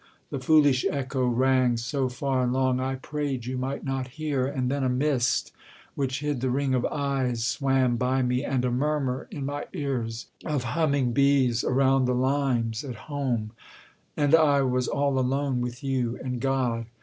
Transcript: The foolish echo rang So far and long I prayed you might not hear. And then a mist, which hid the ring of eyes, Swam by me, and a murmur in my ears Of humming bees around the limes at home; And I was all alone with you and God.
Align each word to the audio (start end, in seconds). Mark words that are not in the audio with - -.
The 0.31 0.39
foolish 0.39 0.83
echo 0.89 1.27
rang 1.27 1.77
So 1.77 2.09
far 2.09 2.41
and 2.45 2.51
long 2.51 2.79
I 2.79 2.95
prayed 2.95 3.45
you 3.45 3.55
might 3.55 3.83
not 3.83 4.07
hear. 4.07 4.47
And 4.47 4.71
then 4.71 4.83
a 4.83 4.89
mist, 4.89 5.51
which 5.93 6.21
hid 6.21 6.41
the 6.41 6.49
ring 6.49 6.73
of 6.73 6.83
eyes, 6.85 7.45
Swam 7.45 7.97
by 7.97 8.23
me, 8.23 8.43
and 8.43 8.65
a 8.65 8.71
murmur 8.71 9.27
in 9.29 9.45
my 9.45 9.65
ears 9.73 10.25
Of 10.43 10.63
humming 10.63 11.11
bees 11.13 11.63
around 11.63 12.05
the 12.05 12.15
limes 12.15 12.83
at 12.83 12.95
home; 13.11 13.51
And 14.17 14.33
I 14.33 14.63
was 14.63 14.87
all 14.87 15.19
alone 15.19 15.61
with 15.61 15.83
you 15.83 16.17
and 16.23 16.39
God. 16.41 16.87